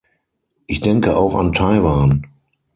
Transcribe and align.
Ich 0.65 0.79
denke 0.81 1.15
auch 1.15 1.35
an 1.35 1.53
Taiwan. 1.53 2.25